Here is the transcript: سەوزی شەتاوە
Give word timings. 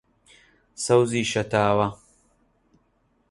سەوزی 0.83 1.23
شەتاوە 1.31 1.87